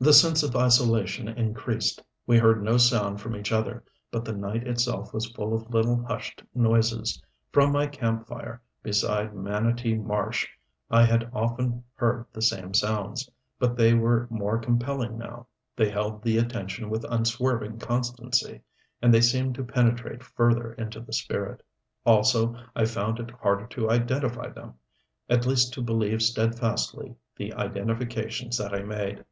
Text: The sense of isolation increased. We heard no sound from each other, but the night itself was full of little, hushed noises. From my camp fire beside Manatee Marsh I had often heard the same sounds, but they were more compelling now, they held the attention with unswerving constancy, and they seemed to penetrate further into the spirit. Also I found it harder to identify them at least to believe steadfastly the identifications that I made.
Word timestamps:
The 0.00 0.12
sense 0.14 0.42
of 0.42 0.56
isolation 0.56 1.28
increased. 1.28 2.02
We 2.26 2.38
heard 2.38 2.62
no 2.62 2.76
sound 2.78 3.20
from 3.20 3.36
each 3.36 3.52
other, 3.52 3.84
but 4.10 4.24
the 4.24 4.32
night 4.32 4.66
itself 4.66 5.12
was 5.12 5.30
full 5.30 5.54
of 5.54 5.70
little, 5.72 6.02
hushed 6.02 6.42
noises. 6.54 7.22
From 7.52 7.70
my 7.70 7.86
camp 7.86 8.26
fire 8.26 8.62
beside 8.82 9.34
Manatee 9.36 9.94
Marsh 9.94 10.48
I 10.90 11.04
had 11.04 11.30
often 11.32 11.84
heard 11.94 12.24
the 12.32 12.42
same 12.42 12.72
sounds, 12.72 13.30
but 13.60 13.76
they 13.76 13.94
were 13.94 14.26
more 14.30 14.58
compelling 14.58 15.18
now, 15.18 15.46
they 15.76 15.90
held 15.90 16.22
the 16.22 16.38
attention 16.38 16.88
with 16.90 17.04
unswerving 17.08 17.78
constancy, 17.78 18.62
and 19.02 19.14
they 19.14 19.20
seemed 19.20 19.54
to 19.56 19.64
penetrate 19.64 20.24
further 20.24 20.72
into 20.72 20.98
the 20.98 21.12
spirit. 21.12 21.62
Also 22.06 22.56
I 22.74 22.86
found 22.86 23.20
it 23.20 23.30
harder 23.30 23.66
to 23.68 23.90
identify 23.90 24.48
them 24.48 24.74
at 25.28 25.46
least 25.46 25.74
to 25.74 25.82
believe 25.82 26.22
steadfastly 26.22 27.14
the 27.36 27.52
identifications 27.52 28.56
that 28.58 28.74
I 28.74 28.82
made. 28.82 29.24